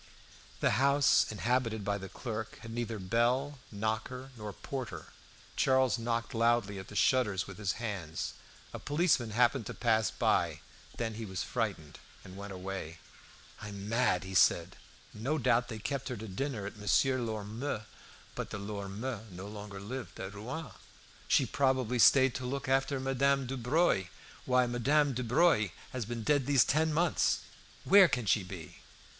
[0.61, 5.09] The house inhabited by the clerk had neither bell, knocker, nor porter.
[5.55, 8.33] Charles knocked loudly at the shutters with his hands.
[8.73, 10.61] A policeman happened to pass by.
[10.97, 12.97] Then he was frightened, and went away.
[13.61, 14.75] "I am mad," he said;
[15.13, 17.83] "no doubt they kept her to dinner at Monsieur Lormeaux'."
[18.33, 20.71] But the Lormeaux no longer lived at Rouen.
[21.27, 24.05] "She probably stayed to look after Madame Dubreuil.
[24.45, 27.41] Why, Madame Dubreuil has been dead these ten months!
[27.83, 28.79] Where can she be?"